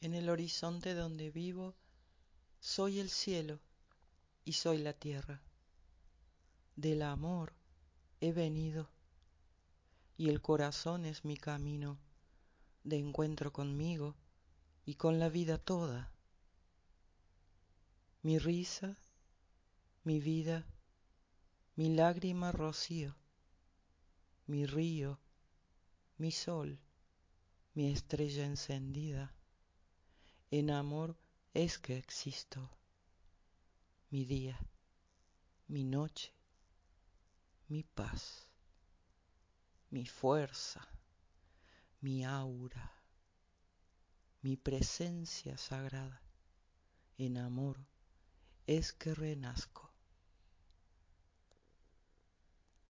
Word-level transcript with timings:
en 0.00 0.14
el 0.14 0.30
horizonte 0.30 0.94
donde 0.94 1.30
vivo 1.30 1.74
soy 2.58 3.00
el 3.00 3.10
cielo 3.10 3.60
y 4.44 4.54
soy 4.54 4.78
la 4.78 4.94
tierra. 4.94 5.42
Del 6.76 7.02
amor 7.02 7.52
he 8.20 8.32
venido 8.32 8.90
y 10.16 10.30
el 10.30 10.40
corazón 10.40 11.04
es 11.04 11.24
mi 11.24 11.36
camino 11.36 11.98
de 12.84 12.96
encuentro 12.96 13.52
conmigo 13.52 14.16
y 14.86 14.94
con 14.94 15.18
la 15.18 15.28
vida 15.28 15.58
toda. 15.58 16.12
Mi 18.22 18.38
risa 18.38 18.98
mi 20.02 20.18
vida 20.18 20.66
mi 21.76 21.94
lágrima 21.94 22.52
rocío 22.52 23.14
mi 24.46 24.64
río 24.64 25.18
mi 26.16 26.32
sol 26.32 26.80
mi 27.74 27.92
estrella 27.92 28.46
encendida 28.46 29.34
en 30.52 30.70
amor 30.70 31.16
es 31.54 31.78
que 31.78 31.96
existo. 31.96 32.70
Mi 34.10 34.24
día 34.24 34.58
mi 35.68 35.84
noche 35.84 36.34
mi 37.68 37.84
paz 37.84 38.48
mi 39.90 40.04
fuerza 40.04 40.88
mi 42.00 42.24
aura 42.24 42.92
mi 44.42 44.56
presencia 44.56 45.56
sagrada. 45.56 46.20
En 47.18 47.36
amor 47.36 47.86
es 48.66 48.92
que 48.92 49.14
renazco 49.14 49.89